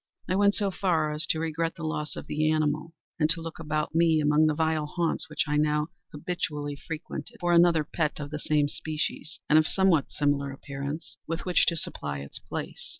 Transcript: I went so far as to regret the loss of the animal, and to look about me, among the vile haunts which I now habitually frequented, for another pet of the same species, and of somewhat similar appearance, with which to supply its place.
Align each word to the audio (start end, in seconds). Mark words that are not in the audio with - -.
I 0.27 0.35
went 0.35 0.55
so 0.55 0.71
far 0.71 1.11
as 1.11 1.27
to 1.27 1.37
regret 1.39 1.75
the 1.75 1.83
loss 1.83 2.15
of 2.15 2.25
the 2.25 2.49
animal, 2.49 2.95
and 3.19 3.29
to 3.29 3.39
look 3.39 3.59
about 3.59 3.93
me, 3.93 4.19
among 4.19 4.47
the 4.47 4.55
vile 4.55 4.87
haunts 4.87 5.29
which 5.29 5.43
I 5.47 5.57
now 5.57 5.89
habitually 6.11 6.75
frequented, 6.75 7.37
for 7.39 7.53
another 7.53 7.83
pet 7.83 8.19
of 8.19 8.31
the 8.31 8.39
same 8.39 8.67
species, 8.67 9.39
and 9.47 9.59
of 9.59 9.67
somewhat 9.67 10.11
similar 10.11 10.51
appearance, 10.51 11.17
with 11.27 11.45
which 11.45 11.67
to 11.67 11.75
supply 11.75 12.17
its 12.21 12.39
place. 12.39 12.89